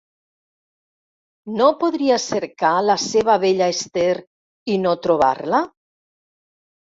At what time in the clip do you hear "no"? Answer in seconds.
1.57-1.65, 4.87-4.95